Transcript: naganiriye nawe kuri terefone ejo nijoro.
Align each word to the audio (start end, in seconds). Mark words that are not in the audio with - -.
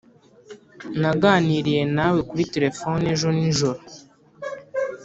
naganiriye 1.01 1.81
nawe 1.95 2.19
kuri 2.29 2.43
terefone 2.53 3.03
ejo 3.13 3.29
nijoro. 3.37 3.79